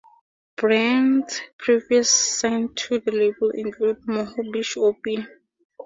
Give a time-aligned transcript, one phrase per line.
[0.59, 5.27] Bands previous signed to the label include Mo-Ho-Bish-O-Pi.